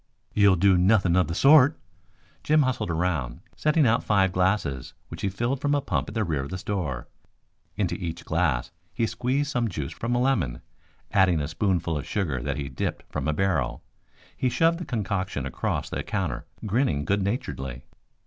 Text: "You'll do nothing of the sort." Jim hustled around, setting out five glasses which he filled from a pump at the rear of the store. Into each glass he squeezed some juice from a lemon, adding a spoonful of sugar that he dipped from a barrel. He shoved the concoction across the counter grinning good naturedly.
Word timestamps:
"You'll 0.33 0.55
do 0.55 0.79
nothing 0.79 1.15
of 1.15 1.27
the 1.27 1.35
sort." 1.35 1.77
Jim 2.43 2.63
hustled 2.63 2.89
around, 2.89 3.41
setting 3.55 3.85
out 3.85 4.03
five 4.03 4.31
glasses 4.31 4.95
which 5.09 5.21
he 5.21 5.29
filled 5.29 5.61
from 5.61 5.75
a 5.75 5.79
pump 5.81 6.09
at 6.09 6.15
the 6.15 6.23
rear 6.23 6.41
of 6.41 6.49
the 6.49 6.57
store. 6.57 7.07
Into 7.77 7.93
each 7.93 8.25
glass 8.25 8.71
he 8.95 9.05
squeezed 9.05 9.51
some 9.51 9.67
juice 9.67 9.91
from 9.91 10.15
a 10.15 10.19
lemon, 10.19 10.63
adding 11.11 11.39
a 11.39 11.47
spoonful 11.47 11.99
of 11.99 12.07
sugar 12.07 12.41
that 12.41 12.57
he 12.57 12.67
dipped 12.67 13.03
from 13.13 13.27
a 13.27 13.33
barrel. 13.33 13.83
He 14.35 14.49
shoved 14.49 14.79
the 14.79 14.85
concoction 14.85 15.45
across 15.45 15.87
the 15.87 16.01
counter 16.01 16.47
grinning 16.65 17.05
good 17.05 17.21
naturedly. 17.21 17.83